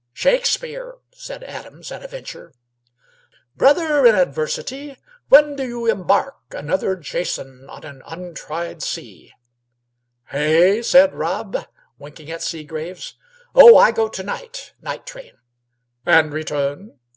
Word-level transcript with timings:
'""Shakespeare," 0.12 0.96
said 1.14 1.44
Adams, 1.44 1.92
at 1.92 2.02
a 2.02 2.08
venture. 2.08 2.50
Wilson 2.50 2.64
turned 2.64 2.66
to 2.66 2.82
Rob. 2.82 3.56
"Brother 3.56 4.06
in 4.06 4.14
adversity, 4.16 4.96
when 5.28 5.54
do 5.54 5.64
you 5.68 5.86
embark 5.86 6.34
another 6.50 6.96
Jason 6.96 7.70
on 7.70 7.84
an 7.84 8.02
untried 8.04 8.82
sea?" 8.82 9.34
"Hay!" 10.30 10.82
said 10.82 11.14
Rob, 11.14 11.58
winking 11.96 12.28
at 12.28 12.42
Seagraves. 12.42 13.14
"Oh, 13.54 13.76
I 13.78 13.92
go 13.92 14.08
to 14.08 14.22
night 14.24 14.72
night 14.82 15.06
train." 15.06 15.34
"And 16.04 16.32
return?" 16.32 16.98